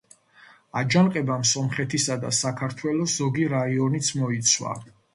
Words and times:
აჯანყებამ 0.79 1.43
სომხეთისა 1.51 2.19
და 2.25 2.33
საქართველოს 2.41 3.21
ზოგი 3.23 3.49
რაიონიც 3.57 4.15
მოიცვა. 4.25 4.79